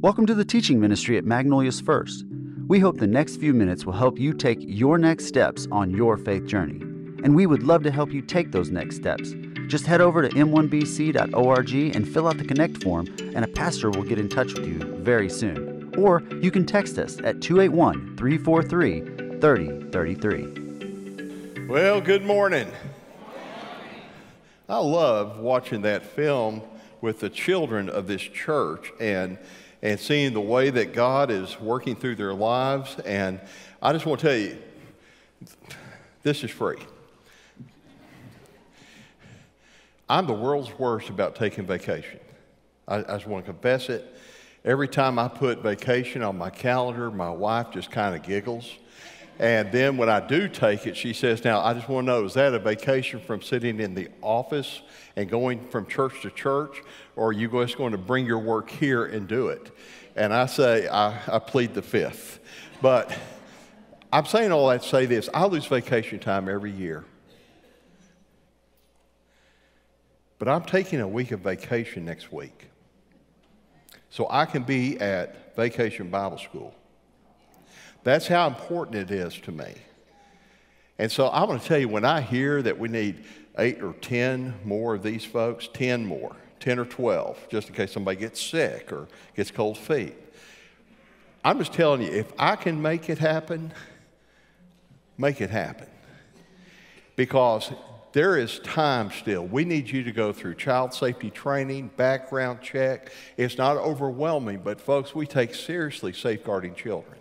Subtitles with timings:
[0.00, 2.24] Welcome to the teaching ministry at Magnolias First.
[2.68, 6.16] We hope the next few minutes will help you take your next steps on your
[6.16, 6.78] faith journey.
[7.24, 9.34] And we would love to help you take those next steps.
[9.66, 14.04] Just head over to m1bc.org and fill out the Connect form, and a pastor will
[14.04, 15.92] get in touch with you very soon.
[15.98, 21.66] Or you can text us at 281 343 3033.
[21.66, 22.70] Well, good morning.
[24.68, 26.62] I love watching that film
[27.00, 29.38] with the children of this church and,
[29.82, 32.96] and seeing the way that God is working through their lives.
[33.04, 33.40] And
[33.80, 34.58] I just want to tell you,
[36.22, 36.78] this is free.
[40.08, 42.18] I'm the world's worst about taking vacation.
[42.86, 44.16] I, I just want to confess it.
[44.64, 48.70] Every time I put vacation on my calendar, my wife just kind of giggles.
[49.38, 52.24] And then when I do take it, she says, Now, I just want to know,
[52.24, 54.82] is that a vacation from sitting in the office
[55.14, 56.82] and going from church to church,
[57.14, 59.70] or are you just going to bring your work here and do it?
[60.16, 62.40] And I say, I, I plead the fifth.
[62.82, 63.16] But
[64.12, 67.04] I'm saying all that to say this I lose vacation time every year.
[70.40, 72.68] But I'm taking a week of vacation next week.
[74.10, 76.74] So I can be at Vacation Bible School.
[78.04, 79.74] That's how important it is to me.
[80.98, 83.24] And so I'm going to tell you when I hear that we need
[83.58, 87.92] eight or 10 more of these folks, 10 more, 10 or 12, just in case
[87.92, 90.14] somebody gets sick or gets cold feet.
[91.44, 93.72] I'm just telling you, if I can make it happen,
[95.16, 95.88] make it happen.
[97.14, 97.70] Because
[98.12, 99.46] there is time still.
[99.46, 103.12] We need you to go through child safety training, background check.
[103.36, 107.17] It's not overwhelming, but folks, we take seriously safeguarding children.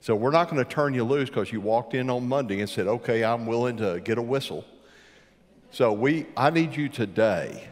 [0.00, 2.70] So we're not going to turn you loose because you walked in on Monday and
[2.70, 4.64] said, okay, I'm willing to get a whistle.
[5.70, 7.68] So we, I need you today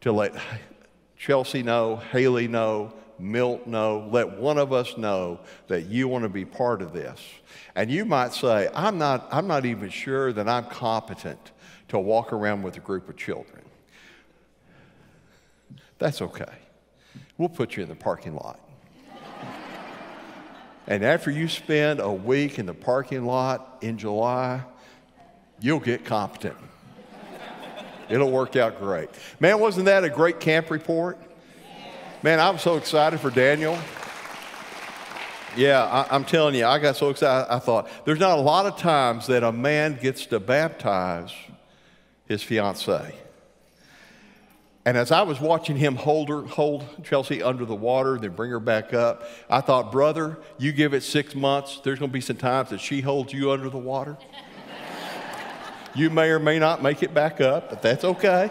[0.00, 0.34] to let
[1.16, 6.28] Chelsea know, Haley know, Milt know, let one of us know that you want to
[6.28, 7.20] be part of this.
[7.74, 11.52] And you might say, I'm not, I'm not even sure that I'm competent
[11.88, 13.62] to walk around with a group of children.
[15.98, 16.52] That's okay.
[17.36, 18.60] We'll put you in the parking lot.
[20.88, 24.62] And after you spend a week in the parking lot in July,
[25.60, 26.56] you'll get competent.
[28.08, 29.10] It'll work out great.
[29.38, 31.18] Man, wasn't that a great camp report?
[32.22, 33.78] Man, I'm so excited for Daniel.
[35.58, 37.52] Yeah, I, am telling you, I got so excited.
[37.52, 41.34] I thought, there's not a lot of times that a man gets to baptize
[42.26, 43.14] his fiancee.
[44.84, 48.50] And as I was watching him hold, her, hold Chelsea under the water, then bring
[48.50, 52.20] her back up, I thought, brother, you give it six months, there's going to be
[52.20, 54.16] some times that she holds you under the water.
[55.94, 58.50] you may or may not make it back up, but that's okay.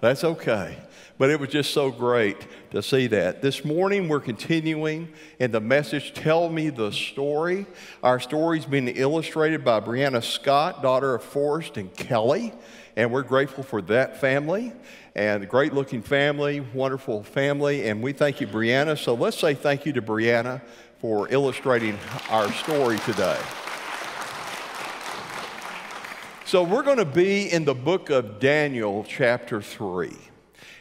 [0.00, 0.78] That's okay.
[1.18, 3.42] But it was just so great to see that.
[3.42, 7.66] This morning, we're continuing in the message, Tell Me the Story.
[8.04, 12.52] Our story's been illustrated by Brianna Scott, daughter of Forrest and Kelly,
[12.96, 14.72] and we're grateful for that family
[15.18, 17.88] and great looking family, wonderful family.
[17.88, 18.96] And we thank you, Brianna.
[18.96, 20.62] So let's say thank you to Brianna
[21.00, 21.98] for illustrating
[22.30, 23.36] our story today.
[26.44, 30.16] So we're going to be in the book of Daniel, chapter 3.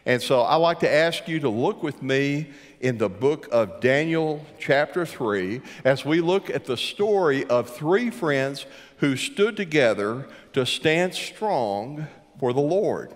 [0.05, 3.79] And so I like to ask you to look with me in the book of
[3.79, 8.67] Daniel, chapter 3, as we look at the story of three friends
[8.97, 12.07] who stood together to stand strong
[12.39, 13.15] for the Lord.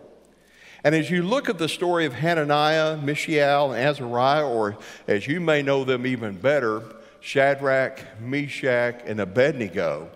[0.83, 4.77] And as you look at the story of Hananiah, Mishael, and Azariah, or
[5.07, 6.83] as you may know them even better,
[7.19, 10.09] Shadrach, Meshach, and Abednego,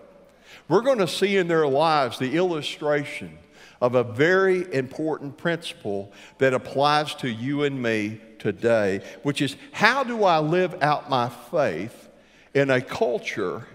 [0.68, 3.38] we're going to see in their lives the illustration
[3.80, 10.02] of a very important principle that applies to you and me today, which is how
[10.02, 12.08] do I live out my faith
[12.54, 13.66] in a culture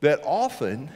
[0.00, 0.90] that often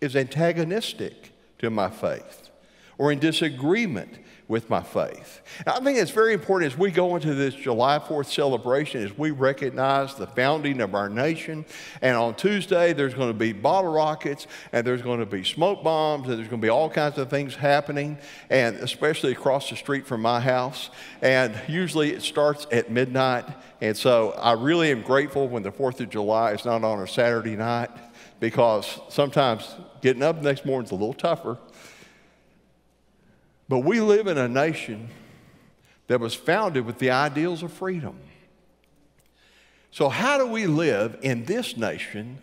[0.00, 2.50] is antagonistic to my faith
[2.98, 5.40] or in disagreement with my faith.
[5.66, 9.30] I think it's very important as we go into this July 4th celebration, as we
[9.30, 11.64] recognize the founding of our nation.
[12.00, 15.82] And on Tuesday, there's going to be bottle rockets, and there's going to be smoke
[15.82, 18.18] bombs, and there's going to be all kinds of things happening,
[18.50, 20.90] and especially across the street from my house.
[21.22, 23.44] And usually it starts at midnight.
[23.80, 27.06] And so I really am grateful when the 4th of July is not on a
[27.06, 27.90] Saturday night
[28.38, 31.58] because sometimes getting up the next morning is a little tougher.
[33.72, 35.08] But we live in a nation
[36.06, 38.18] that was founded with the ideals of freedom.
[39.90, 42.36] So, how do we live in this nation,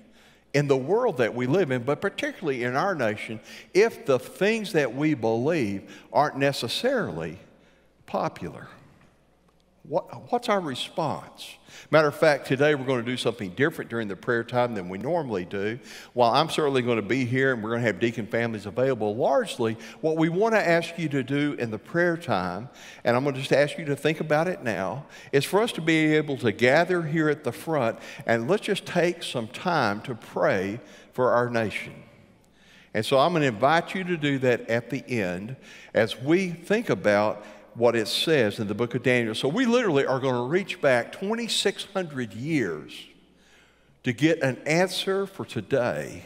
[0.55, 3.39] in the world that we live in, but particularly in our nation,
[3.75, 7.37] if the things that we believe aren't necessarily
[8.07, 8.67] popular?
[9.89, 11.55] What, what's our response?
[11.89, 14.87] Matter of fact, today we're going to do something different during the prayer time than
[14.87, 15.79] we normally do.
[16.13, 19.15] While I'm certainly going to be here and we're going to have deacon families available,
[19.15, 22.69] largely what we want to ask you to do in the prayer time,
[23.03, 25.71] and I'm going to just ask you to think about it now, is for us
[25.71, 27.97] to be able to gather here at the front
[28.27, 30.79] and let's just take some time to pray
[31.13, 31.95] for our nation.
[32.93, 35.55] And so I'm going to invite you to do that at the end
[35.95, 37.43] as we think about
[37.79, 39.33] what it says in the book of Daniel.
[39.33, 42.93] So we literally are going to reach back 2,600 years
[44.03, 46.25] to get an answer for today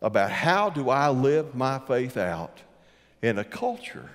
[0.00, 2.58] about how do I live my faith out
[3.20, 4.10] in a culture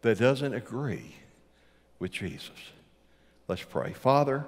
[0.00, 1.16] that doesn't agree
[1.98, 2.50] with Jesus.
[3.46, 3.92] Let's pray.
[3.92, 4.46] Father,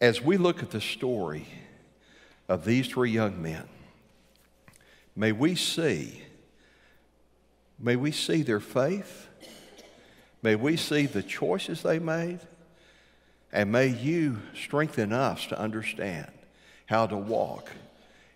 [0.00, 1.46] as we look at the story
[2.48, 3.68] of these three young men,
[5.14, 6.22] may we see,
[7.78, 9.26] may we see their faith
[10.42, 12.40] May we see the choices they made,
[13.52, 16.30] and may you strengthen us to understand
[16.86, 17.70] how to walk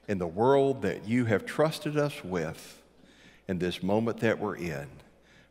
[0.07, 2.83] in the world that you have trusted us with
[3.49, 4.87] in this moment that we're in.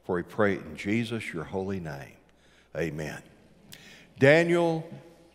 [0.03, 2.13] For we pray in Jesus, your holy name.
[2.75, 3.21] Amen.
[4.19, 4.87] Daniel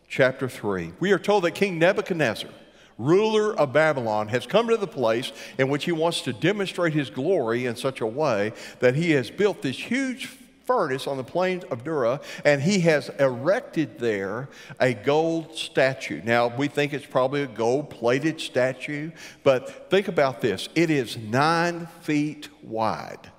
[0.08, 0.92] chapter 3.
[1.00, 2.50] We are told that King Nebuchadnezzar,
[2.96, 7.10] ruler of Babylon, has come to the place in which he wants to demonstrate his
[7.10, 10.28] glory in such a way that he has built this huge
[10.68, 16.20] furnace on the plains of Dura, and he has erected there a gold statue.
[16.22, 19.10] Now, we think it's probably a gold plated statue,
[19.42, 23.32] but think about this it is nine feet wide,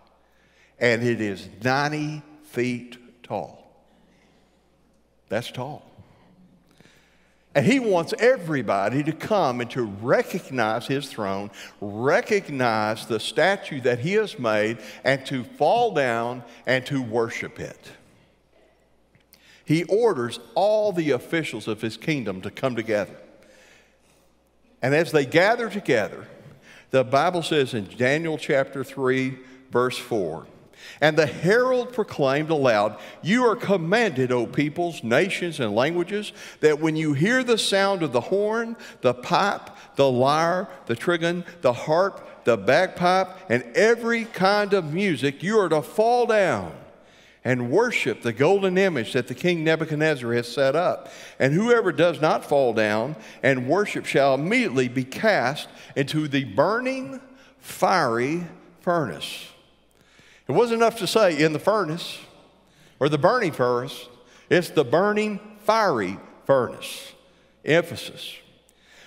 [0.79, 3.85] and it is 90 feet tall.
[5.29, 5.88] That's tall.
[7.59, 11.51] And he wants everybody to come and to recognize his throne,
[11.81, 17.91] recognize the statue that he has made, and to fall down and to worship it.
[19.65, 23.17] He orders all the officials of his kingdom to come together.
[24.81, 26.29] And as they gather together,
[26.91, 29.37] the Bible says in Daniel chapter 3,
[29.69, 30.47] verse 4,
[31.01, 36.95] and the herald proclaimed aloud, You are commanded, O peoples, nations, and languages, that when
[36.95, 42.45] you hear the sound of the horn, the pipe, the lyre, the trigon, the harp,
[42.45, 46.73] the bagpipe, and every kind of music, you are to fall down
[47.43, 51.09] and worship the golden image that the king Nebuchadnezzar has set up.
[51.39, 57.21] And whoever does not fall down and worship shall immediately be cast into the burning,
[57.59, 58.43] fiery
[58.81, 59.47] furnace.
[60.49, 62.17] It wasn't enough to say in the furnace
[62.99, 64.09] or the burning furnace,
[64.49, 67.13] it's the burning fiery furnace.
[67.63, 68.33] Emphasis.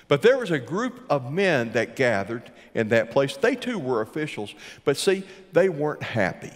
[0.06, 3.36] But there was a group of men that gathered in that place.
[3.36, 4.54] They too were officials,
[4.84, 6.52] but see, they weren't happy.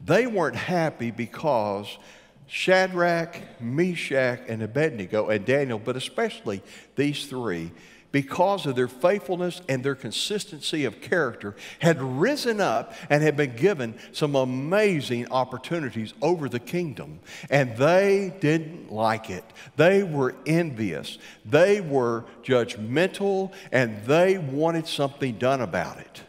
[0.00, 1.98] They weren't happy because
[2.46, 6.62] Shadrach, Meshach, and Abednego, and Daniel, but especially
[6.96, 7.70] these three,
[8.12, 13.56] because of their faithfulness and their consistency of character, had risen up and had been
[13.56, 17.18] given some amazing opportunities over the kingdom.
[17.50, 19.44] And they didn't like it.
[19.76, 21.18] They were envious.
[21.44, 26.22] They were judgmental and they wanted something done about it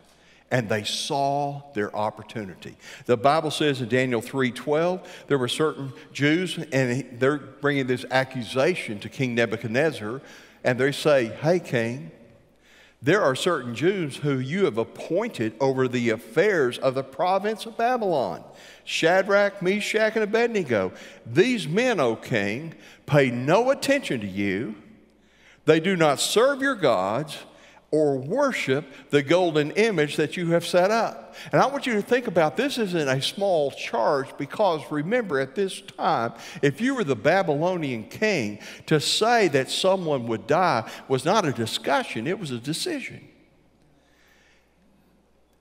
[0.54, 2.76] and they saw their opportunity.
[3.08, 9.00] The Bible says in Daniel 3:12, there were certain Jews and they're bringing this accusation
[9.00, 10.22] to King Nebuchadnezzar
[10.64, 12.12] and they say, Hey, king,
[13.02, 17.78] there are certain Jews who you have appointed over the affairs of the province of
[17.78, 18.44] Babylon
[18.86, 20.94] Shadrach, Meshach, and Abednego.
[21.26, 24.76] These men, O king, pay no attention to you.
[25.66, 27.40] They do not serve your gods
[27.94, 31.36] or worship the golden image that you have set up.
[31.52, 35.54] And I want you to think about this isn't a small charge because remember at
[35.54, 36.34] this time,
[36.64, 38.58] if you were the Babylonian king,
[38.88, 43.28] to say that someone would die was not a discussion, it was a decision.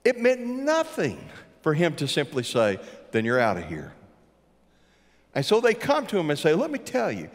[0.03, 1.29] It meant nothing
[1.61, 2.79] for him to simply say,
[3.11, 3.93] then you're out of here.
[5.35, 7.29] And so they come to him and say, let me tell you,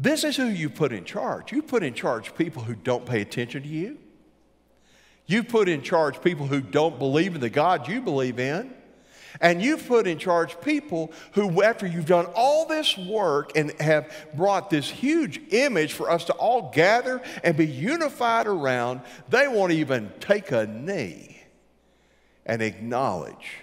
[0.00, 1.52] this is who you put in charge.
[1.52, 3.98] You put in charge people who don't pay attention to you.
[5.26, 8.72] You put in charge people who don't believe in the God you believe in.
[9.42, 14.10] And you've put in charge people who, after you've done all this work and have
[14.34, 19.72] brought this huge image for us to all gather and be unified around, they won't
[19.72, 21.42] even take a knee
[22.46, 23.58] and acknowledge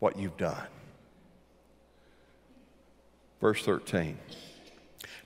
[0.00, 0.66] what you've done.
[3.40, 4.18] Verse 13.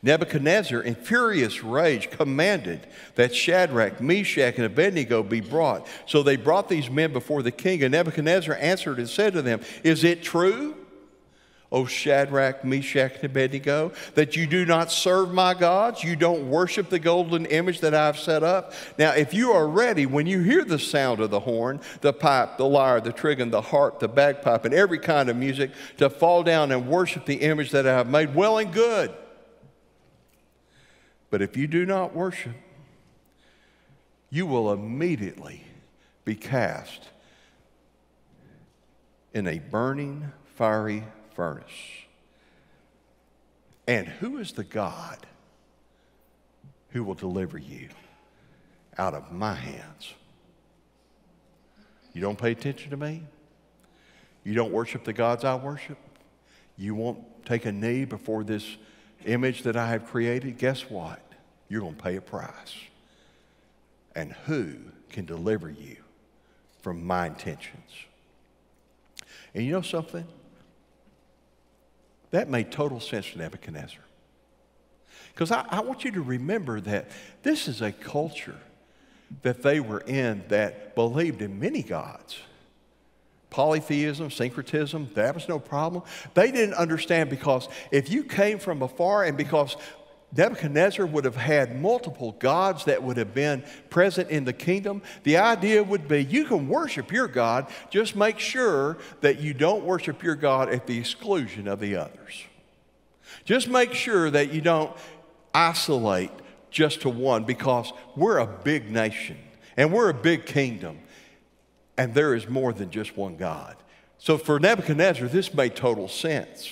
[0.02, 2.86] Nebuchadnezzar, in furious rage, commanded
[3.16, 5.86] that Shadrach, Meshach, and Abednego be brought.
[6.06, 9.60] So they brought these men before the king, and Nebuchadnezzar answered and said to them,
[9.82, 10.76] Is it true,
[11.70, 16.88] O Shadrach, Meshach, and Abednego, that you do not serve my gods, you don't worship
[16.88, 18.72] the golden image that I've set up.
[18.98, 22.56] Now, if you are ready, when you hear the sound of the horn, the pipe,
[22.56, 26.42] the lyre, the trigon, the harp, the bagpipe, and every kind of music, to fall
[26.42, 29.12] down and worship the image that I have made, well and good.
[31.30, 32.56] But if you do not worship,
[34.30, 35.64] you will immediately
[36.24, 37.08] be cast
[39.32, 41.04] in a burning, fiery
[41.34, 41.64] furnace.
[43.86, 45.26] And who is the God
[46.90, 47.88] who will deliver you
[48.98, 50.14] out of my hands?
[52.12, 53.22] You don't pay attention to me?
[54.44, 55.98] You don't worship the gods I worship?
[56.76, 58.76] You won't take a knee before this
[59.24, 60.58] image that I have created?
[60.58, 61.20] Guess what?
[61.68, 62.74] You're going to pay a price.
[64.14, 64.74] And who
[65.10, 65.96] can deliver you
[66.80, 67.90] from my intentions?
[69.54, 70.26] And you know something?
[72.30, 74.00] That made total sense to Nebuchadnezzar.
[75.32, 77.10] Because I, I, want you to remember that
[77.42, 78.58] this is a culture
[79.42, 82.38] that they were in that believed in many gods.
[83.50, 86.02] Polytheism, syncretism, that was no problem.
[86.34, 89.76] They didn't understand because if you came from afar and because
[90.36, 95.00] Nebuchadnezzar would have had multiple gods that would have been present in the kingdom.
[95.22, 99.84] The idea would be you can worship your God, just make sure that you don't
[99.84, 102.44] worship your God at the exclusion of the others.
[103.44, 104.94] Just make sure that you don't
[105.54, 106.30] isolate
[106.70, 109.38] just to one because we're a big nation
[109.78, 110.98] and we're a big kingdom
[111.98, 113.76] and there is more than just one God.
[114.18, 116.70] So for Nebuchadnezzar, this made total sense.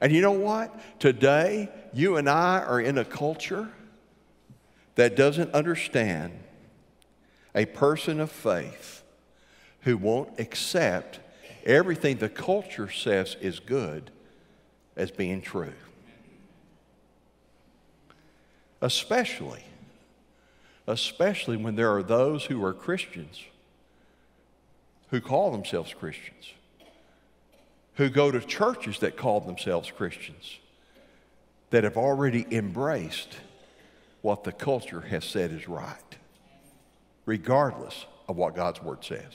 [0.00, 0.74] And you know what?
[0.98, 3.68] Today, you and I are in a culture
[4.94, 6.32] that doesn't understand
[7.54, 9.02] a person of faith
[9.82, 11.20] who won't accept
[11.66, 14.10] everything the culture says is good
[14.96, 15.72] as being true.
[18.80, 19.64] Especially,
[20.86, 23.42] especially when there are those who are Christians
[25.10, 26.52] who call themselves Christians,
[27.94, 30.58] who go to churches that call themselves Christians
[31.70, 33.36] that have already embraced
[34.22, 36.16] what the culture has said is right,
[37.26, 39.34] regardless of what God's Word says.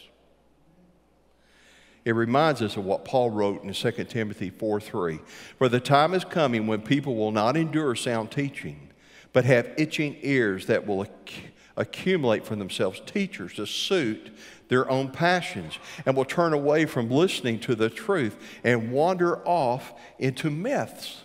[2.04, 5.20] It reminds us of what Paul wrote in 2 Timothy 4 3.
[5.58, 8.90] For the time is coming when people will not endure sound teaching,
[9.34, 11.34] but have itching ears that will acc-
[11.76, 14.30] accumulate for themselves teachers to suit
[14.68, 19.94] their own passions, and will turn away from listening to the truth and wander off
[20.20, 21.22] into myths.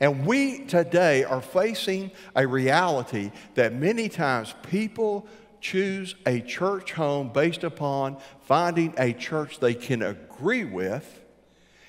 [0.00, 5.26] And we today are facing a reality that many times people
[5.60, 11.20] choose a church home based upon finding a church they can agree with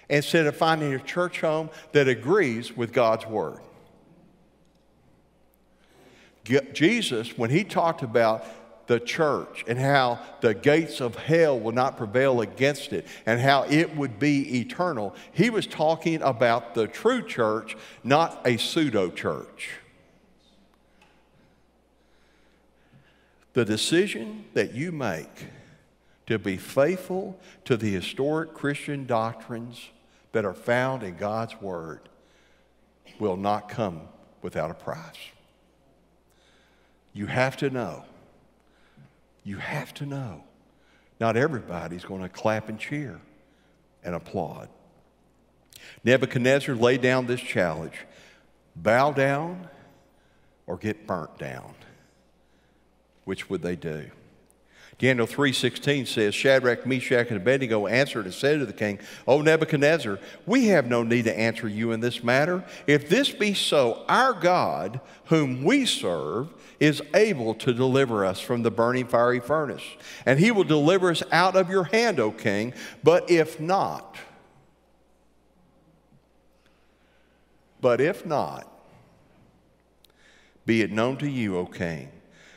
[0.10, 3.60] instead of finding a church home that agrees with God's Word.
[6.74, 8.46] Jesus, when he talked about
[8.92, 13.64] the church and how the gates of hell will not prevail against it and how
[13.70, 15.16] it would be eternal.
[15.32, 19.70] He was talking about the true church, not a pseudo church.
[23.54, 25.46] The decision that you make
[26.28, 29.88] to be faithful to the historic Christian doctrines
[30.34, 32.02] that are found in God's Word
[33.20, 34.02] will not come
[34.42, 35.16] without a price.
[37.14, 38.04] You have to know
[39.44, 40.44] you have to know.
[41.20, 43.20] Not everybody's going to clap and cheer
[44.04, 44.70] and applaud.
[46.04, 47.96] Nebuchadnezzar laid down this challenge
[48.76, 49.68] bow down
[50.66, 51.74] or get burnt down.
[53.26, 54.10] Which would they do?
[54.98, 60.20] Daniel 3:16 says Shadrach, Meshach and Abednego answered and said to the king, "O Nebuchadnezzar,
[60.46, 62.64] we have no need to answer you in this matter.
[62.86, 66.50] If this be so, our God, whom we serve,
[66.82, 69.84] is able to deliver us from the burning fiery furnace,
[70.26, 72.74] and he will deliver us out of your hand, O king.
[73.04, 74.18] But if not,
[77.80, 78.68] but if not,
[80.66, 82.10] be it known to you, O king,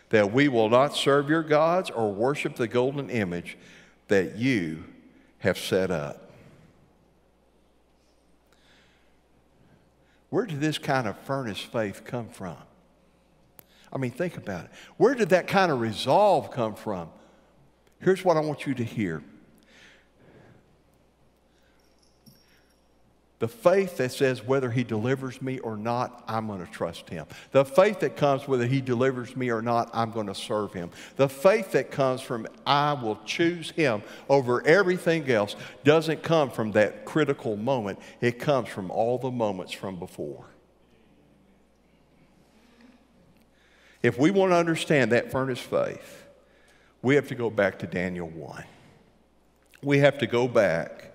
[0.08, 3.58] that we will not serve your gods or worship the golden image
[4.08, 4.84] that you
[5.40, 6.30] have set up.
[10.30, 12.56] Where did this kind of furnace faith come from?
[13.94, 14.70] I mean, think about it.
[14.96, 17.08] Where did that kind of resolve come from?
[18.00, 19.22] Here's what I want you to hear
[23.44, 27.26] The faith that says whether he delivers me or not, I'm going to trust him.
[27.50, 30.90] The faith that comes whether he delivers me or not, I'm going to serve him.
[31.16, 36.72] The faith that comes from I will choose him over everything else doesn't come from
[36.72, 37.98] that critical moment.
[38.22, 40.46] It comes from all the moments from before.
[44.04, 46.26] If we want to understand that furnace faith,
[47.00, 48.64] we have to go back to Daniel 1.
[49.82, 51.13] We have to go back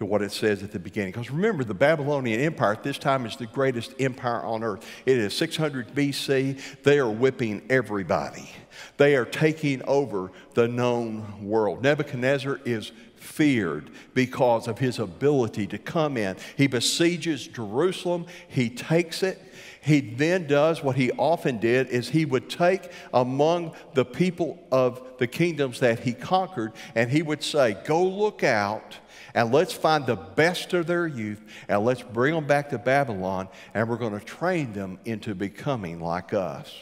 [0.00, 1.12] to what it says at the beginning.
[1.12, 4.82] Because remember, the Babylonian Empire at this time is the greatest empire on earth.
[5.04, 6.58] It is 600 BC.
[6.82, 8.48] They are whipping everybody,
[8.96, 11.82] they are taking over the known world.
[11.82, 16.34] Nebuchadnezzar is feared because of his ability to come in.
[16.56, 19.38] He besieges Jerusalem, he takes it.
[19.82, 25.02] He then does what he often did is he would take among the people of
[25.18, 28.98] the kingdoms that he conquered and he would say, "Go look out
[29.34, 33.48] and let's find the best of their youth and let's bring them back to Babylon
[33.74, 36.72] and we're going to train them into becoming like us.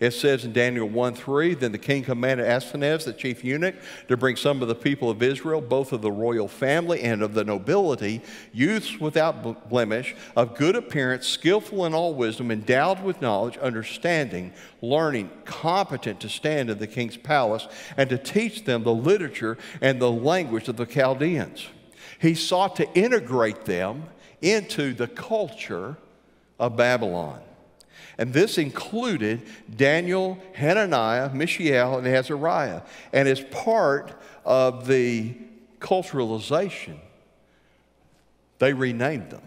[0.00, 3.74] It says in Daniel 1 3, then the king commanded Ashpenaz, the chief eunuch,
[4.08, 7.34] to bring some of the people of Israel, both of the royal family and of
[7.34, 8.20] the nobility,
[8.52, 15.30] youths without blemish, of good appearance, skillful in all wisdom, endowed with knowledge, understanding, learning,
[15.44, 17.66] competent to stand in the king's palace,
[17.96, 21.68] and to teach them the literature and the language of the Chaldeans.
[22.22, 24.04] He sought to integrate them
[24.40, 25.96] into the culture
[26.56, 27.40] of Babylon.
[28.16, 29.42] And this included
[29.74, 32.82] Daniel, Hananiah, Mishael, and Azariah.
[33.12, 34.12] And as part
[34.44, 35.34] of the
[35.80, 36.98] culturalization,
[38.60, 39.42] they renamed them.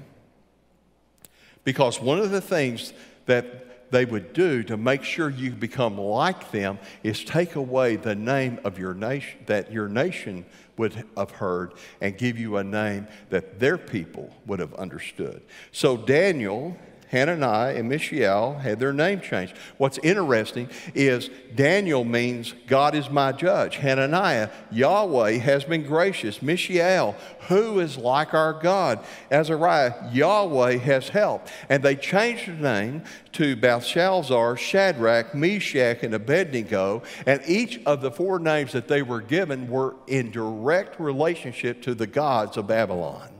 [1.64, 2.92] Because one of the things
[3.26, 8.16] that they would do to make sure you become like them is take away the
[8.16, 10.46] name of your nation that your nation
[10.78, 15.42] would have heard and give you a name that their people would have understood.
[15.72, 16.78] So Daniel
[17.10, 19.56] Hananiah and Mishael had their name changed.
[19.78, 23.78] What's interesting is Daniel means God is my judge.
[23.78, 26.42] Hananiah, Yahweh has been gracious.
[26.42, 27.16] Mishael,
[27.48, 29.00] who is like our God?
[29.32, 31.52] Azariah, Yahweh has helped.
[31.70, 37.04] And they changed the name to Belshazzar, Shadrach, Meshach, and Abednego.
[37.26, 41.94] And each of the four names that they were given were in direct relationship to
[41.94, 43.35] the gods of Babylon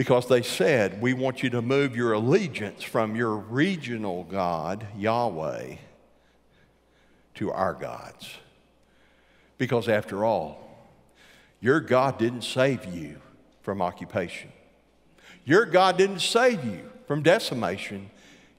[0.00, 5.74] because they said, We want you to move your allegiance from your regional God, Yahweh,
[7.34, 8.30] to our gods.
[9.58, 10.88] Because after all,
[11.60, 13.20] your God didn't save you
[13.60, 14.50] from occupation,
[15.44, 18.10] your God didn't save you from decimation.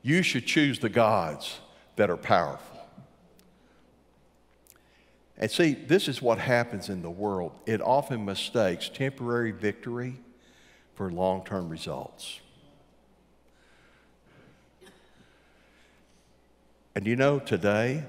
[0.03, 1.59] You should choose the gods
[1.95, 2.85] that are powerful.
[5.39, 7.53] And see, this is what happens in the world.
[7.65, 10.19] It often mistakes temporary victory
[10.95, 12.39] for long term results.
[16.93, 18.03] And you know, today,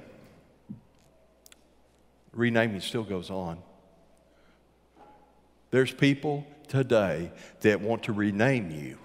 [2.33, 3.59] renaming still goes on.
[5.71, 8.99] There's people today that want to rename you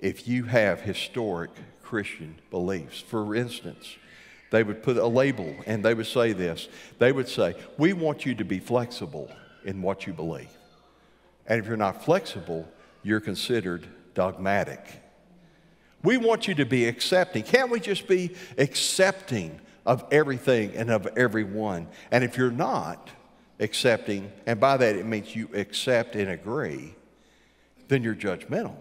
[0.00, 1.50] if you have historic
[1.82, 3.00] Christian beliefs.
[3.00, 3.96] For instance,
[4.50, 8.24] they would put a label and they would say this they would say, We want
[8.24, 9.30] you to be flexible
[9.64, 10.50] in what you believe.
[11.46, 12.68] And if you're not flexible,
[13.04, 14.80] you're considered dogmatic.
[16.02, 17.44] We want you to be accepting.
[17.44, 21.86] Can't we just be accepting of everything and of everyone?
[22.10, 23.10] And if you're not
[23.60, 26.94] accepting, and by that it means you accept and agree,
[27.88, 28.74] then you're judgmental.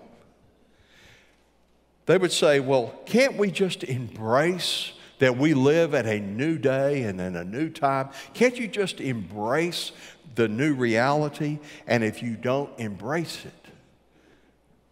[2.06, 7.04] They would say, well, can't we just embrace that we live at a new day
[7.04, 8.10] and in a new time?
[8.34, 9.94] Can't you just embrace
[10.36, 11.60] the new reality?
[11.88, 13.63] And if you don't embrace it,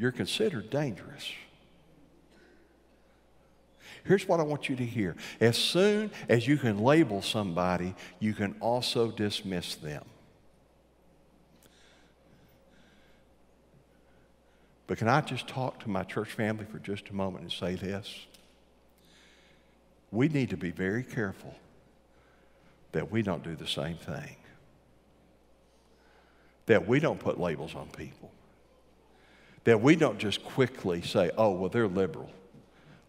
[0.01, 1.31] you're considered dangerous.
[4.03, 5.15] Here's what I want you to hear.
[5.39, 10.03] As soon as you can label somebody, you can also dismiss them.
[14.87, 17.75] But can I just talk to my church family for just a moment and say
[17.75, 18.25] this?
[20.11, 21.53] We need to be very careful
[22.91, 24.35] that we don't do the same thing,
[26.65, 28.31] that we don't put labels on people.
[29.65, 32.29] That we don't just quickly say, oh, well, they're liberal.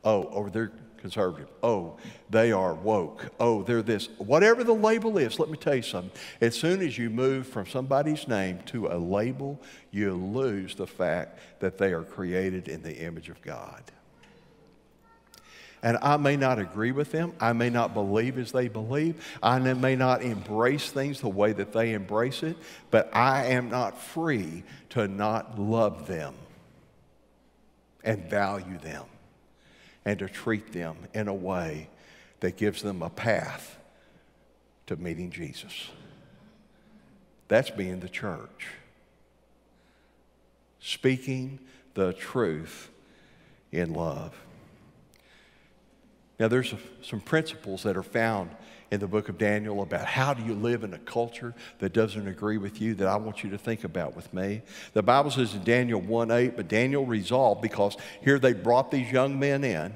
[0.05, 1.49] Oh, or they're conservative.
[1.63, 1.97] Oh,
[2.31, 3.31] they are woke.
[3.41, 4.09] Oh, they're this.
[4.19, 6.13] Whatever the label is, let me tell you something.
[6.41, 9.61] As soon as you move from somebody's name to a label,
[9.91, 13.83] you lose the fact that they are created in the image of God.
[15.83, 17.33] And I may not agree with them.
[17.41, 19.25] I may not believe as they believe.
[19.43, 22.57] I may not embrace things the way that they embrace it.
[22.91, 26.35] But I am not free to not love them
[28.05, 29.05] and value them
[30.05, 31.89] and to treat them in a way
[32.41, 33.77] that gives them a path
[34.87, 35.91] to meeting Jesus.
[37.49, 38.69] That's being the church.
[40.81, 41.59] Speaking
[41.95, 42.89] the truth
[43.71, 44.33] in love.
[46.43, 48.51] Now, there's some principles that are found
[48.91, 52.27] in the book of Daniel about how do you live in a culture that doesn't
[52.27, 54.63] agree with you that I want you to think about with me.
[54.93, 59.13] The Bible says in Daniel 1 8, but Daniel resolved because here they brought these
[59.13, 59.95] young men in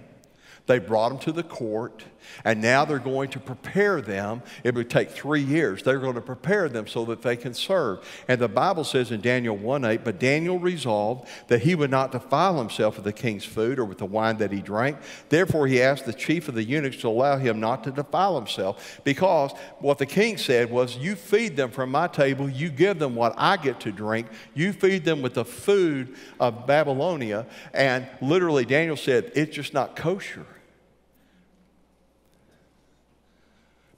[0.67, 2.05] they brought them to the court,
[2.45, 4.43] and now they're going to prepare them.
[4.65, 5.83] It would take three years.
[5.83, 8.07] They're going to prepare them so that they can serve.
[8.29, 12.13] And the Bible says in Daniel 1 8, but Daniel resolved that he would not
[12.13, 14.99] defile himself with the king's food or with the wine that he drank.
[15.29, 19.01] Therefore, he asked the chief of the eunuchs to allow him not to defile himself,
[19.05, 23.15] because what the king said was, You feed them from my table, you give them
[23.15, 27.47] what I get to drink, you feed them with the food of Babylonia.
[27.73, 30.47] And literally, Daniel said, It's just not kosher.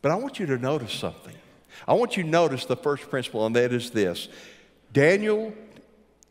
[0.02, 1.34] But I want you to notice something.
[1.86, 4.28] I want you to notice the first principle, and that is this
[4.92, 5.52] Daniel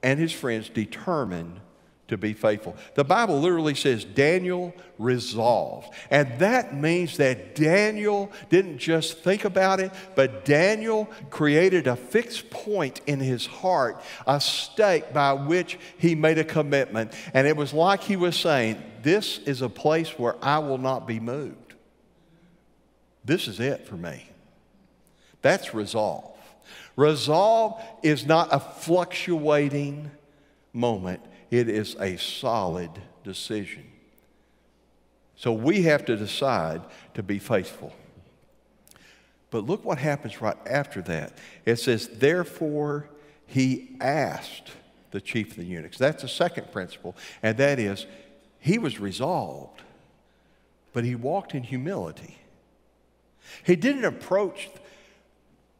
[0.03, 1.59] and his friends determined
[2.07, 2.75] to be faithful.
[2.95, 5.93] The Bible literally says Daniel resolved.
[6.09, 12.49] And that means that Daniel didn't just think about it, but Daniel created a fixed
[12.49, 17.13] point in his heart, a stake by which he made a commitment.
[17.33, 21.07] And it was like he was saying, This is a place where I will not
[21.07, 21.66] be moved.
[23.27, 24.25] This is it for me.
[25.41, 26.33] That's resolve.
[26.95, 30.09] Resolve is not a fluctuating
[30.73, 31.19] moment,
[31.51, 32.89] it is a solid
[33.23, 33.83] decision.
[35.35, 36.81] So we have to decide
[37.13, 37.93] to be faithful.
[39.51, 41.33] But look what happens right after that.
[41.65, 43.09] It says, Therefore,
[43.45, 44.71] he asked
[45.11, 45.97] the chief of the eunuchs.
[45.97, 48.05] That's the second principle, and that is,
[48.59, 49.81] he was resolved,
[50.93, 52.37] but he walked in humility.
[53.63, 54.69] He didn't approach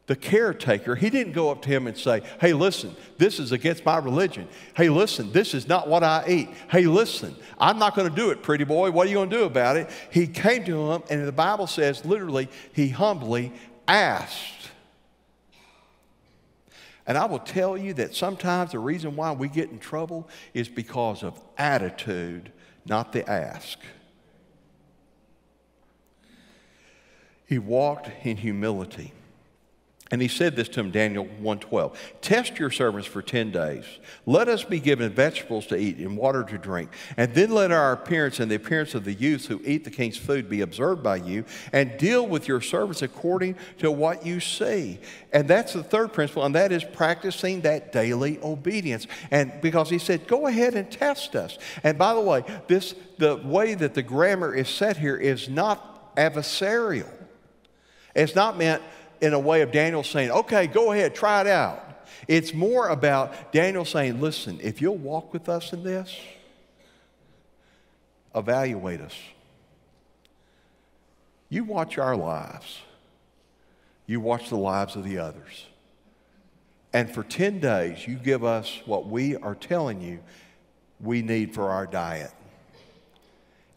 [0.08, 3.84] the caretaker, he didn't go up to him and say, Hey, listen, this is against
[3.84, 4.48] my religion.
[4.74, 6.48] Hey, listen, this is not what I eat.
[6.70, 8.90] Hey, listen, I'm not going to do it, pretty boy.
[8.90, 9.90] What are you going to do about it?
[10.10, 13.52] He came to him, and the Bible says literally, he humbly
[13.86, 14.70] asked.
[17.06, 20.68] And I will tell you that sometimes the reason why we get in trouble is
[20.68, 22.50] because of attitude,
[22.86, 23.78] not the ask.
[27.48, 29.12] He walked in humility.
[30.10, 31.94] And he said this to him, Daniel 1:12.
[32.22, 33.84] Test your servants for 10 days.
[34.24, 36.90] Let us be given vegetables to eat and water to drink.
[37.18, 40.16] And then let our appearance and the appearance of the youths who eat the king's
[40.16, 44.98] food be observed by you, and deal with your servants according to what you see.
[45.30, 49.06] And that's the third principle, and that is practicing that daily obedience.
[49.30, 51.58] And because he said, go ahead and test us.
[51.84, 56.16] And by the way, this the way that the grammar is set here is not
[56.16, 57.17] adversarial.
[58.18, 58.82] It's not meant
[59.20, 61.84] in a way of Daniel saying, okay, go ahead, try it out.
[62.26, 66.14] It's more about Daniel saying, listen, if you'll walk with us in this,
[68.34, 69.14] evaluate us.
[71.48, 72.80] You watch our lives,
[74.06, 75.66] you watch the lives of the others.
[76.92, 80.18] And for 10 days, you give us what we are telling you
[81.00, 82.32] we need for our diet.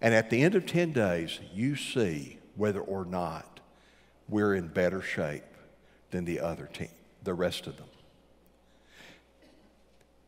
[0.01, 3.50] And at the end of 10 days, you see whether or not
[4.31, 5.43] we're in better shape
[6.09, 6.89] than the other team,
[7.23, 7.85] the rest of them.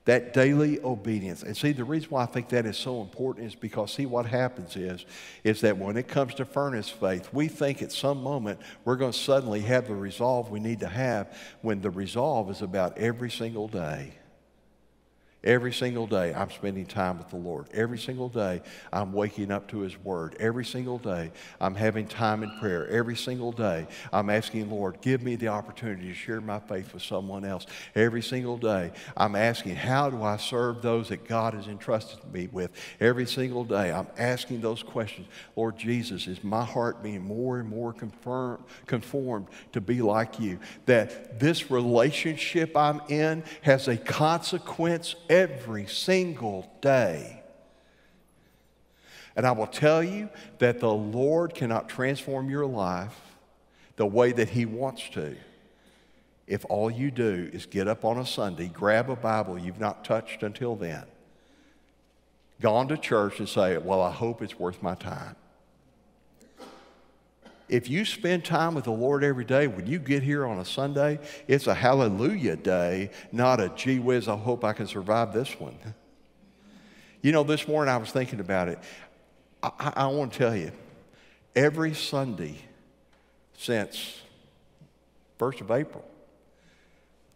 [0.06, 1.44] That daily obedience.
[1.44, 4.26] And see, the reason why I think that is so important is because, see, what
[4.26, 5.06] happens is,
[5.46, 9.14] is that when it comes to furnace faith, we think at some moment we're going
[9.14, 13.32] to suddenly have the resolve we need to have when the resolve is about every
[13.32, 14.12] single day
[15.44, 17.68] Every single day, I'm spending time with the Lord.
[17.74, 18.62] Every single day,
[18.94, 20.38] I'm waking up to His Word.
[20.40, 22.88] Every single day, I'm having time in prayer.
[22.88, 27.04] Every single day, I'm asking, Lord, give me the opportunity to share my faith with
[27.04, 27.66] someone else.
[27.94, 32.48] Every single day, I'm asking, how do I serve those that God has entrusted me
[32.50, 32.72] with?
[33.02, 35.28] Every single day, I'm asking those questions.
[35.58, 40.60] Lord Jesus, is my heart being more and more confirm, conformed to be like you?
[40.86, 47.42] That this relationship I'm in has a consequence every single day.
[49.36, 53.20] And I will tell you that the Lord cannot transform your life
[53.96, 55.36] the way that He wants to
[56.48, 60.04] if all you do is get up on a Sunday, grab a Bible you've not
[60.04, 61.04] touched until then,
[62.62, 65.36] gone to church and say, Well, I hope it's worth my time.
[67.74, 70.66] If you spend time with the Lord every day, when you get here on a
[70.66, 75.60] Sunday, it's a hallelujah day, not a gee whiz, I hope I can survive this
[75.60, 75.76] one.
[77.24, 78.78] You know, this morning I was thinking about it.
[79.64, 80.72] I, I, I want to tell you,
[81.56, 82.58] every Sunday
[83.58, 84.22] since
[85.40, 86.06] 1st of April,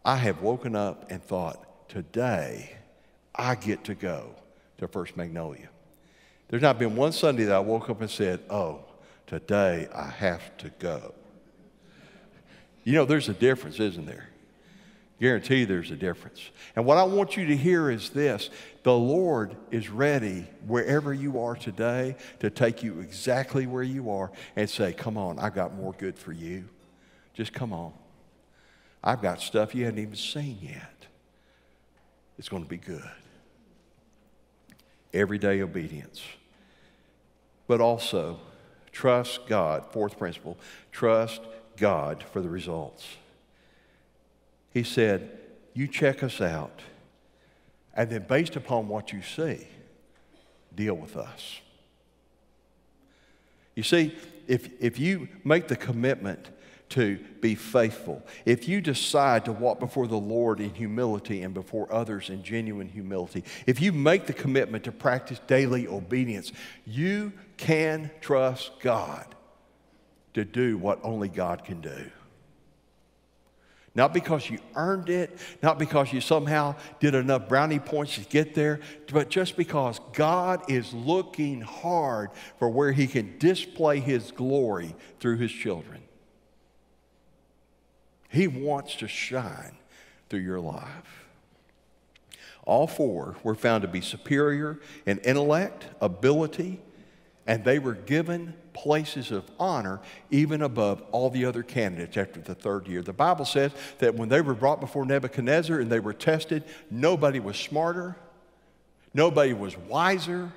[0.06, 2.76] I have woken up and thought, today
[3.34, 4.36] I get to go
[4.78, 5.70] to First Magnolia.
[6.50, 8.82] There's not been one Sunday that I woke up and said, oh,
[9.28, 11.14] today I have to go.
[12.84, 14.30] You know, there's a difference, isn't there?
[15.20, 16.42] Guarantee there's a difference.
[16.76, 18.50] And what I want you to hear is this
[18.84, 24.32] the Lord is ready wherever you are today to take you exactly where you are
[24.56, 26.66] and say, Come on, I've got more good for you.
[27.34, 27.94] Just come on.
[29.04, 31.06] I've got stuff you haven't even seen yet.
[32.38, 33.02] It's going to be good.
[35.14, 36.22] Everyday obedience.
[37.68, 38.40] But also,
[38.98, 39.86] trust God.
[39.92, 40.58] Fourth principle
[40.92, 41.42] trust
[41.76, 43.06] God for the results.
[44.74, 45.38] He said,
[45.76, 46.82] You check us out,
[47.94, 49.68] and then based upon what you see,
[50.74, 51.60] deal with us.
[53.76, 54.16] You see,
[54.48, 56.50] if, if you make the commitment
[56.90, 61.92] to be faithful, if you decide to walk before the Lord in humility and before
[61.92, 66.52] others in genuine humility, if you make the commitment to practice daily obedience,
[66.86, 69.36] you can trust God
[70.34, 72.12] to do what only God can do.
[73.98, 78.54] Not because you earned it, not because you somehow did enough brownie points to get
[78.54, 78.80] there,
[79.12, 85.38] but just because God is looking hard for where He can display His glory through
[85.38, 86.04] His children.
[88.38, 89.76] He wants to shine
[90.30, 91.26] through your life.
[92.66, 96.80] All four were found to be superior in intellect, ability,
[97.48, 102.54] and they were given places of honor even above all the other candidates after the
[102.54, 103.02] third year.
[103.02, 107.40] The Bible says that when they were brought before Nebuchadnezzar and they were tested, nobody
[107.40, 108.18] was smarter,
[109.16, 110.52] nobody was wiser,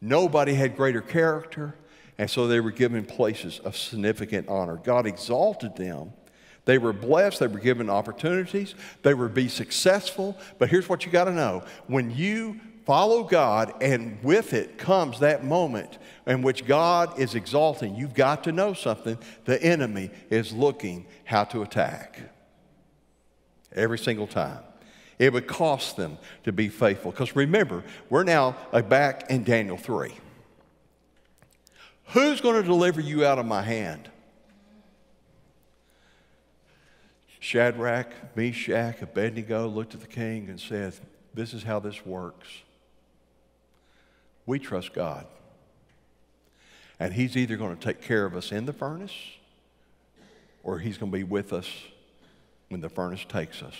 [0.00, 1.76] nobody had greater character,
[2.18, 4.80] and so they were given places of significant honor.
[4.82, 6.12] God exalted them.
[6.64, 10.38] They were blessed, they were given opportunities, they were be successful.
[10.58, 15.20] But here's what you got to know when you follow God, and with it comes
[15.20, 17.94] that moment in which God is exalting.
[17.94, 19.18] You've got to know something.
[19.44, 22.20] The enemy is looking how to attack
[23.74, 24.60] every single time.
[25.18, 27.10] It would cost them to be faithful.
[27.10, 30.12] Because remember, we're now uh, back in Daniel 3.
[32.08, 34.10] Who's going to deliver you out of my hand?
[37.44, 40.94] Shadrach, Meshach, Abednego looked at the king and said,
[41.34, 42.48] This is how this works.
[44.46, 45.26] We trust God.
[46.98, 49.12] And He's either going to take care of us in the furnace
[50.62, 51.68] or He's going to be with us
[52.70, 53.76] when the furnace takes us.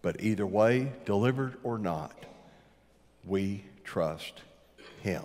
[0.00, 2.14] But either way, delivered or not,
[3.24, 4.42] we trust
[5.02, 5.24] Him.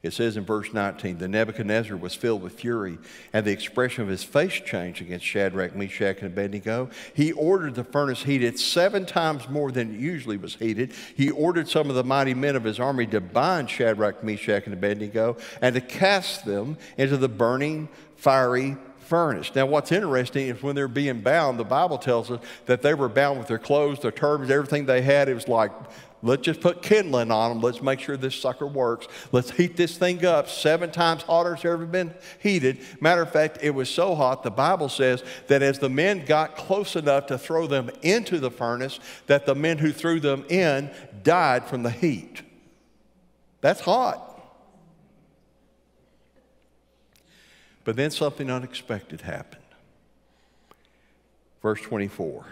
[0.00, 2.98] It says in verse 19, the Nebuchadnezzar was filled with fury,
[3.32, 6.88] and the expression of his face changed against Shadrach, Meshach, and Abednego.
[7.14, 10.92] He ordered the furnace heated seven times more than it usually was heated.
[11.16, 14.74] He ordered some of the mighty men of his army to bind Shadrach, Meshach, and
[14.74, 18.76] Abednego and to cast them into the burning, fiery
[19.08, 19.50] furnace.
[19.54, 23.08] Now, what's interesting is when they're being bound, the Bible tells us that they were
[23.08, 25.28] bound with their clothes, their turbans, everything they had.
[25.30, 25.72] It was like
[26.20, 27.60] Let's just put kindling on them.
[27.60, 29.06] Let's make sure this sucker works.
[29.30, 32.80] Let's heat this thing up seven times hotter than it's ever been heated.
[33.00, 36.56] Matter of fact, it was so hot, the Bible says that as the men got
[36.56, 40.90] close enough to throw them into the furnace, that the men who threw them in
[41.22, 42.42] died from the heat.
[43.60, 44.24] That's hot.
[47.84, 49.62] But then something unexpected happened.
[51.62, 52.44] Verse 24.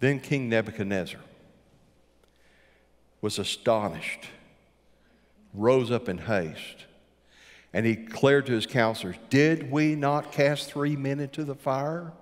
[0.00, 1.20] Then King Nebuchadnezzar
[3.20, 4.26] was astonished,
[5.52, 6.86] rose up in haste,
[7.72, 12.12] and he declared to his counselors, Did we not cast three men into the fire?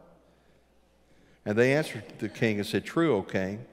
[1.46, 3.64] And they answered the king and said, True, O king.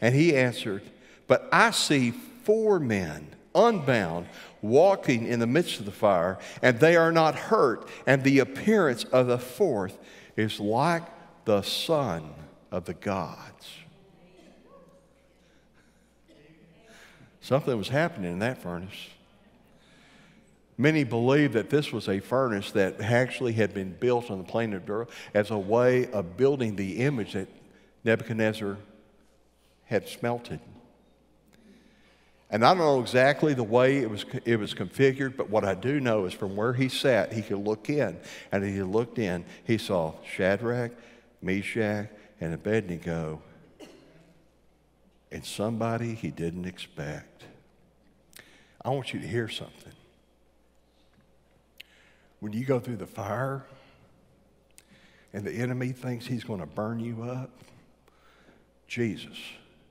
[0.00, 0.82] And he answered,
[1.28, 4.26] But I see four men unbound
[4.62, 9.04] walking in the midst of the fire, and they are not hurt, and the appearance
[9.04, 9.98] of the fourth
[10.36, 11.02] is like
[11.44, 12.32] the Son
[12.70, 13.68] of the gods.
[17.40, 19.08] Something was happening in that furnace.
[20.76, 24.72] Many believe that this was a furnace that actually had been built on the plain
[24.72, 27.48] of Dura as a way of building the image that
[28.04, 28.78] Nebuchadnezzar
[29.84, 30.60] had smelted.
[32.50, 35.74] And I don't know exactly the way it was, it was configured, but what I
[35.74, 38.18] do know is from where he sat, he could look in.
[38.50, 40.92] And as he looked in, he saw Shadrach,
[41.42, 42.08] Meshach,
[42.40, 43.42] and Abednego,
[45.30, 47.44] and somebody he didn't expect.
[48.82, 49.92] I want you to hear something.
[52.40, 53.64] When you go through the fire
[55.32, 57.50] and the enemy thinks he's going to burn you up,
[58.88, 59.38] Jesus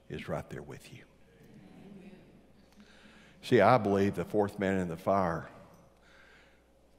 [0.09, 1.03] is right there with you.
[3.43, 5.47] See, I believe the fourth man in the fire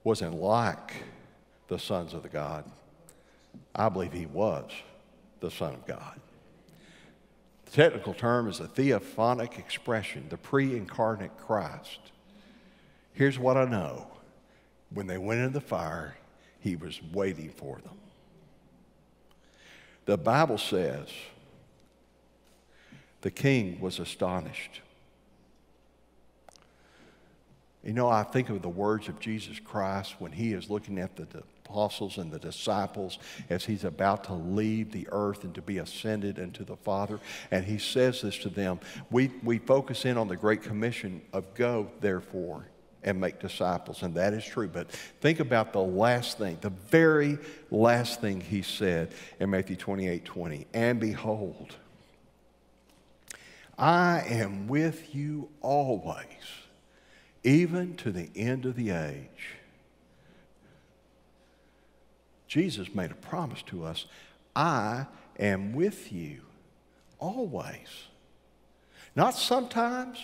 [0.04, 0.94] wasn't like
[1.68, 2.64] the sons of the God.
[3.74, 4.70] I believe he was
[5.40, 6.20] the Son of God.
[7.66, 12.00] The technical term is a theophanic expression, the pre incarnate Christ.
[13.12, 14.06] Here's what I know
[14.92, 16.16] when they went into the fire,
[16.60, 17.96] he was waiting for them.
[20.06, 21.08] The Bible says
[23.20, 24.80] the king was astonished.
[27.84, 31.16] You know, I think of the words of Jesus Christ when he is looking at
[31.16, 31.24] the
[31.70, 36.38] apostles and the disciples as he's about to leave the earth and to be ascended
[36.38, 37.20] into the Father.
[37.50, 38.80] And he says this to them.
[39.10, 42.66] We, we focus in on the Great Commission of go, therefore,
[43.02, 44.02] and make disciples.
[44.02, 44.68] And that is true.
[44.68, 47.38] But think about the last thing, the very
[47.70, 50.66] last thing he said in Matthew 28 20.
[50.74, 51.76] And behold,
[53.78, 56.26] I am with you always
[57.42, 59.59] even to the end of the age.
[62.50, 64.06] Jesus made a promise to us
[64.56, 65.06] I
[65.38, 66.40] am with you
[67.20, 68.08] always.
[69.14, 70.18] Not sometimes,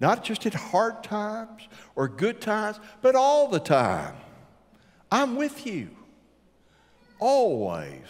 [0.00, 4.14] not just at hard times or good times, but all the time.
[5.10, 5.90] I'm with you
[7.20, 8.06] always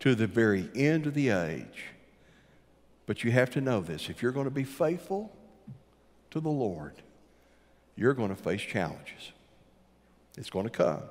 [0.00, 1.86] to the very end of the age.
[3.06, 5.34] But you have to know this if you're going to be faithful
[6.30, 7.00] to the Lord,
[7.96, 9.32] you're going to face challenges.
[10.36, 11.04] It's going to come.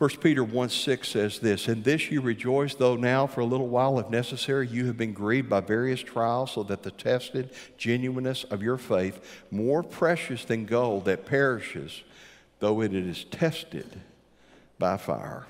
[0.00, 3.68] 1 Peter 1 6 says this, In this you rejoice, though now for a little
[3.68, 8.44] while, if necessary, you have been grieved by various trials, so that the tested genuineness
[8.44, 12.02] of your faith, more precious than gold that perishes,
[12.60, 14.00] though it is tested
[14.78, 15.46] by fire,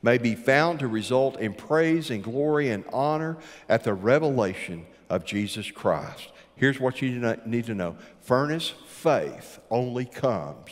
[0.00, 3.36] may be found to result in praise and glory and honor
[3.68, 6.28] at the revelation of Jesus Christ.
[6.54, 10.70] Here's what you need to know furnace faith only comes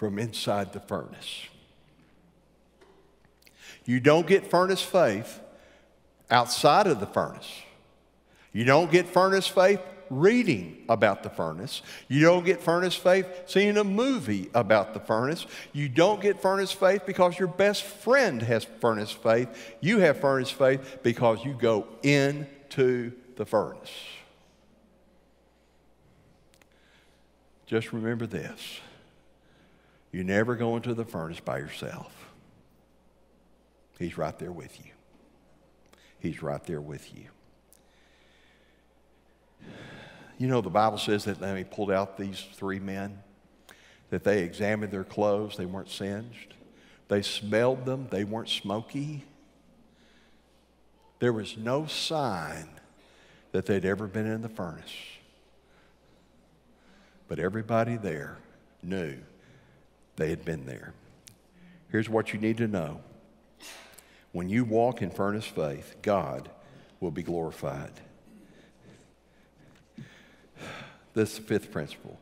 [0.00, 1.44] from inside the furnace.
[3.84, 5.40] You don't get furnace faith
[6.30, 7.52] outside of the furnace.
[8.54, 11.82] You don't get furnace faith reading about the furnace.
[12.08, 15.44] You don't get furnace faith seeing a movie about the furnace.
[15.74, 19.50] You don't get furnace faith because your best friend has furnace faith.
[19.82, 23.92] You have furnace faith because you go into the furnace.
[27.66, 28.80] Just remember this
[30.12, 32.12] you never go into the furnace by yourself.
[33.98, 34.92] He's right there with you.
[36.18, 37.26] He's right there with you.
[40.38, 43.18] You know, the Bible says that when he pulled out these three men,
[44.08, 46.54] that they examined their clothes, they weren't singed.
[47.08, 49.24] They smelled them, they weren't smoky.
[51.18, 52.68] There was no sign
[53.52, 54.94] that they'd ever been in the furnace.
[57.28, 58.38] But everybody there
[58.82, 59.18] knew
[60.20, 60.92] they had been there.
[61.90, 63.00] Here's what you need to know
[64.32, 66.50] when you walk in furnace faith, God
[67.00, 67.92] will be glorified.
[71.14, 72.20] This fifth principle.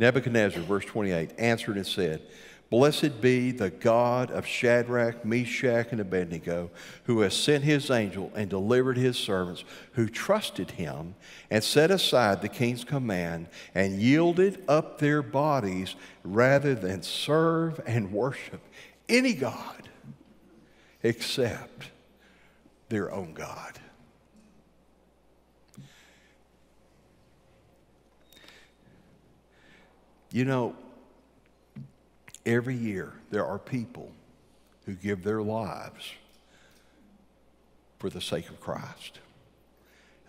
[0.00, 2.20] Nebuchadnezzar, verse 28, answered and said,
[2.70, 6.70] Blessed be the God of Shadrach, Meshach, and Abednego,
[7.04, 11.16] who has sent his angel and delivered his servants who trusted him
[11.50, 18.12] and set aside the king's command and yielded up their bodies rather than serve and
[18.12, 18.60] worship
[19.08, 19.88] any God
[21.02, 21.90] except
[22.88, 23.80] their own God.
[30.30, 30.76] You know,
[32.46, 34.10] Every year, there are people
[34.86, 36.12] who give their lives
[37.98, 39.20] for the sake of Christ.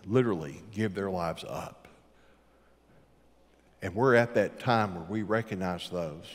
[0.06, 1.88] Literally, give their lives up.
[3.80, 6.26] And we're at that time where we recognize those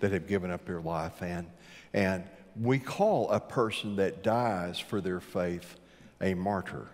[0.00, 1.22] that have given up their life.
[1.22, 1.46] And,
[1.92, 2.24] and
[2.60, 5.76] we call a person that dies for their faith
[6.20, 6.88] a martyr.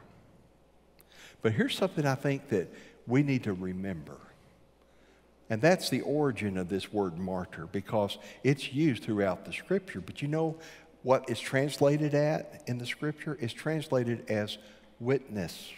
[1.41, 2.73] But here's something I think that
[3.07, 4.17] we need to remember
[5.51, 10.01] and that's the origin of this word martyr because it's used throughout the scripture.
[10.01, 10.57] But you know
[11.03, 13.37] what is translated at in the scripture?
[13.41, 14.59] It's translated as
[15.01, 15.71] witness.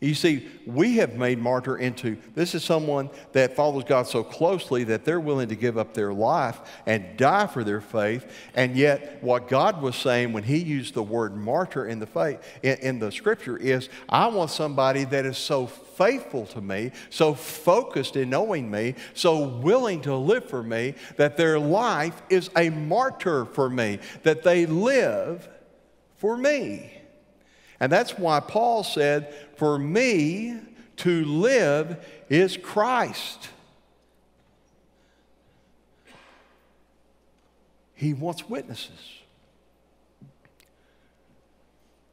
[0.00, 4.84] You see, we have made martyr into this is someone that follows God so closely
[4.84, 8.24] that they're willing to give up their life and die for their faith.
[8.54, 12.40] And yet, what God was saying when He used the word martyr in the faith
[12.62, 15.66] in, in the Scripture is, I want somebody that is so
[15.98, 21.36] faithful to me, so focused in knowing me, so willing to live for me that
[21.36, 25.48] their life is a martyr for me, that they live
[26.16, 26.92] for me.
[27.80, 30.60] And that's why Paul said, For me
[30.98, 33.48] to live is Christ.
[37.94, 39.14] He wants witnesses.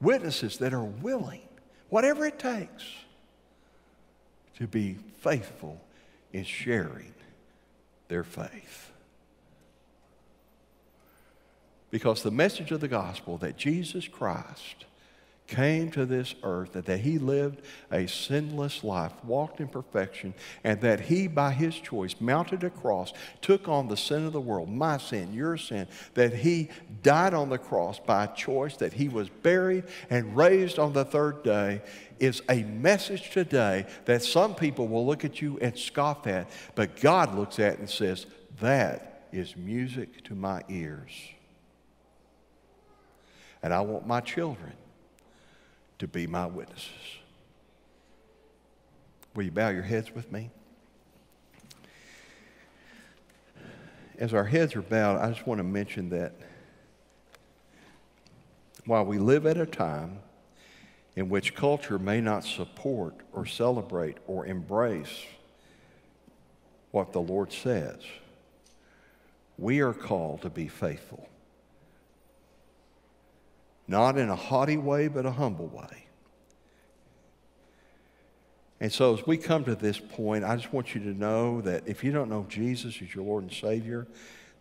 [0.02, 1.48] Witnesses that are willing,
[1.90, 2.84] whatever it takes,
[4.58, 5.82] to be faithful
[6.34, 7.14] in sharing
[8.08, 8.92] their faith.
[11.92, 14.86] Because the message of the gospel that Jesus Christ
[15.48, 20.34] came to this earth, that, that he lived a sinless life, walked in perfection,
[20.64, 24.42] and that he, by his choice, mounted a cross, took on the sin of the
[24.42, 26.70] world, my sin, your sin, that he
[27.04, 31.44] died on the cross by choice, that he was buried and raised on the third
[31.44, 31.82] day,
[32.20, 37.00] is a message today that some people will look at you and scoff at, but
[37.00, 38.26] God looks at and says,
[38.62, 41.12] That is music to my ears.
[43.62, 44.74] And I want my children
[46.00, 46.90] to be my witnesses.
[49.36, 50.50] Will you bow your heads with me?
[54.18, 56.34] As our heads are bowed, I just want to mention that
[58.86, 60.20] while we live at a time
[61.16, 65.24] in which culture may not support or celebrate or embrace
[66.92, 67.98] what the Lord says,
[69.58, 71.28] we are called to be faithful
[73.88, 76.06] not in a haughty way, but a humble way.
[78.80, 81.88] And so, as we come to this point, I just want you to know that
[81.88, 84.06] if you don't know Jesus as your Lord and Savior,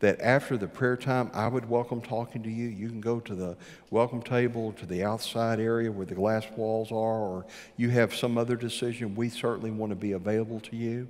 [0.00, 2.68] that after the prayer time, I would welcome talking to you.
[2.68, 3.56] You can go to the
[3.90, 7.46] welcome table, to the outside area where the glass walls are, or
[7.76, 9.14] you have some other decision.
[9.14, 11.08] We certainly want to be available to you.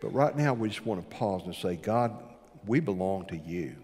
[0.00, 2.12] But right now, we just want to pause and say, God,
[2.66, 3.76] we belong to you.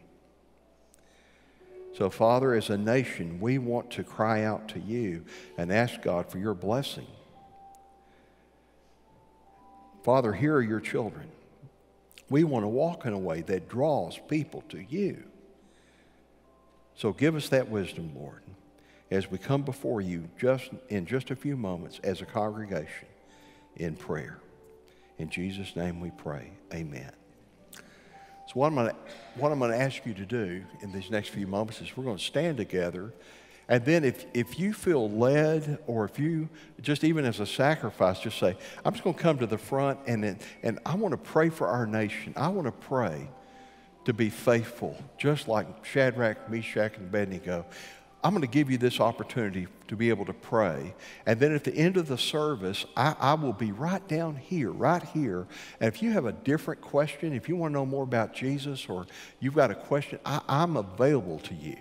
[1.95, 5.24] So, Father, as a nation, we want to cry out to you
[5.59, 7.07] and ask God for your blessing.
[10.03, 11.28] Father, here are your children.
[12.30, 15.22] We want to walk in a way that draws people to you.
[16.95, 18.43] So give us that wisdom, Lord,
[19.11, 23.09] as we come before you just in just a few moments as a congregation
[23.76, 24.38] in prayer.
[25.18, 26.53] In Jesus' name we pray.
[26.72, 27.12] Amen.
[28.53, 28.96] So, what I'm, going to,
[29.36, 32.05] what I'm going to ask you to do in these next few moments is we're
[32.05, 33.14] going to stand together.
[33.66, 36.50] And then, if, if you feel led, or if you
[36.82, 40.00] just even as a sacrifice, just say, I'm just going to come to the front
[40.07, 42.34] and, and I want to pray for our nation.
[42.36, 43.30] I want to pray
[44.05, 47.64] to be faithful, just like Shadrach, Meshach, and Abednego.
[48.24, 50.94] I'm going to give you this opportunity to be able to pray.
[51.26, 54.70] And then at the end of the service, I, I, will be right down here,
[54.70, 55.46] right here.
[55.80, 58.86] And if you have a different question, if you want to know more about Jesus
[58.88, 59.06] or
[59.40, 61.76] you've got a question, I, I'm available to you.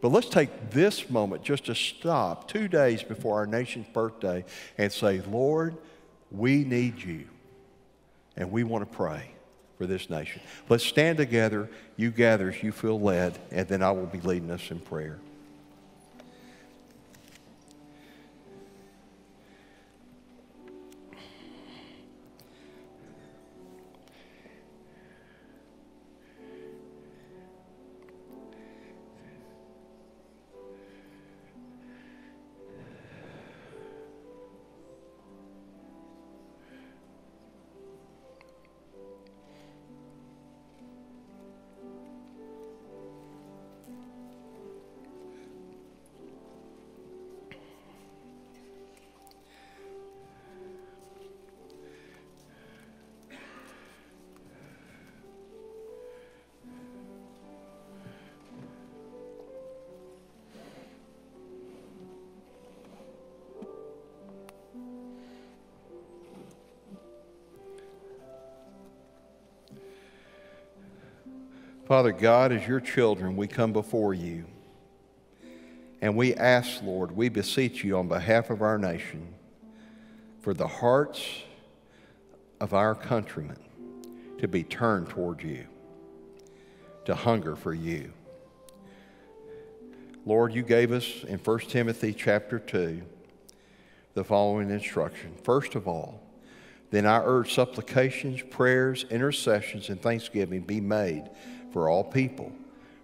[0.00, 4.44] But let's take this moment just to stop two days before our nation's birthday
[4.76, 5.76] and say, Lord,
[6.32, 7.28] we need you.
[8.36, 9.30] And we want to pray
[9.76, 10.42] for this nation.
[10.68, 11.68] Let's stand together.
[11.96, 15.18] You gather as you feel led, and then I will be leading us in prayer.
[71.88, 74.44] Father God, as your children, we come before you.
[76.02, 79.32] And we ask, Lord, we beseech you on behalf of our nation
[80.42, 81.26] for the hearts
[82.60, 83.56] of our countrymen
[84.36, 85.64] to be turned toward you,
[87.06, 88.12] to hunger for you.
[90.26, 93.00] Lord, you gave us in 1 Timothy chapter 2
[94.12, 95.32] the following instruction.
[95.42, 96.20] First of all,
[96.90, 101.30] then I urge supplications, prayers, intercessions, and thanksgiving be made
[101.72, 102.52] for all people,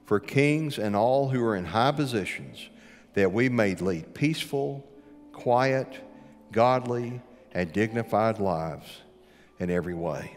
[0.05, 2.69] for kings and all who are in high positions,
[3.15, 4.85] that we may lead peaceful,
[5.33, 6.01] quiet,
[6.53, 7.21] godly,
[7.53, 9.03] and dignified lives
[9.59, 10.37] in every way.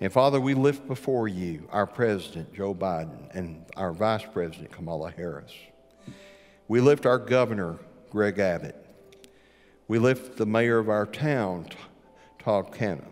[0.00, 5.12] And Father, we lift before you our President, Joe Biden, and our Vice President, Kamala
[5.12, 5.52] Harris.
[6.66, 7.78] We lift our Governor,
[8.10, 8.74] Greg Abbott.
[9.86, 11.68] We lift the mayor of our town,
[12.40, 13.11] Todd Cannon,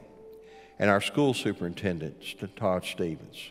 [0.81, 2.17] and our school superintendent,
[2.57, 3.51] Todd Stevens.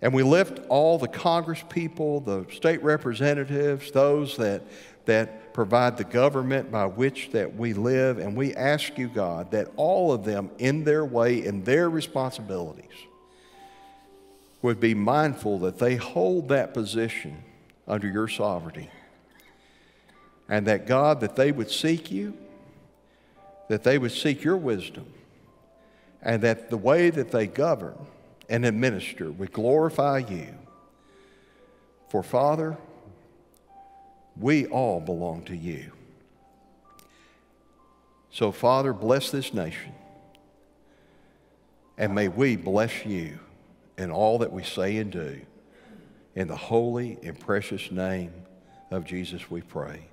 [0.00, 4.62] And we lift all the Congress people, the state representatives, those that,
[5.04, 9.68] that provide the government by which that we live, and we ask you, God, that
[9.76, 12.84] all of them in their way, in their responsibilities,
[14.62, 17.44] would be mindful that they hold that position
[17.86, 18.88] under your sovereignty.
[20.48, 22.38] And that God, that they would seek you,
[23.68, 25.12] that they would seek your wisdom,
[26.26, 27.94] and that the way that they govern
[28.48, 30.48] and administer would glorify you.
[32.10, 32.76] For Father,
[34.36, 35.92] we all belong to you.
[38.30, 39.94] So, Father, bless this nation.
[41.96, 43.38] And may we bless you
[43.96, 45.40] in all that we say and do.
[46.34, 48.32] In the holy and precious name
[48.90, 50.08] of Jesus, we pray.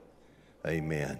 [0.66, 1.20] Amen.